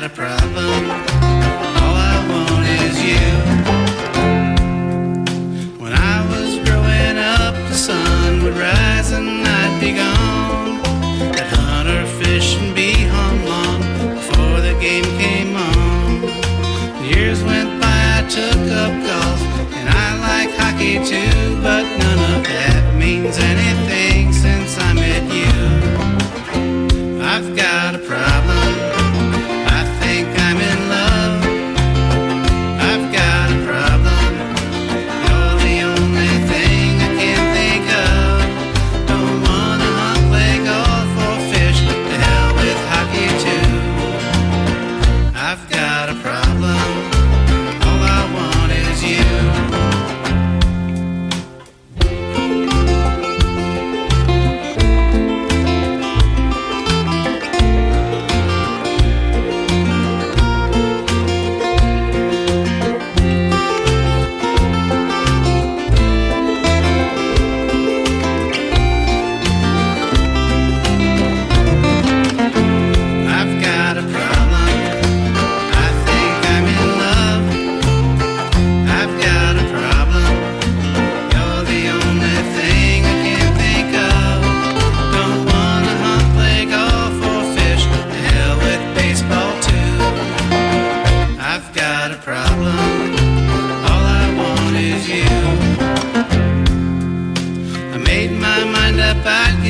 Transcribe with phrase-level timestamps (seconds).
[0.00, 0.90] not a problem.
[1.80, 3.28] All I want is you.
[5.82, 10.80] When I was growing up, the sun would rise and I'd be gone.
[11.40, 12.75] I'd hunt or fish and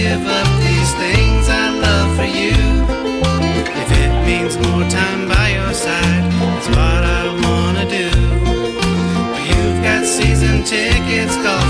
[0.09, 2.57] give up these things I love for you.
[3.83, 8.09] If it means more time by your side, that's what I wanna do.
[9.33, 11.66] But you've got season tickets, called.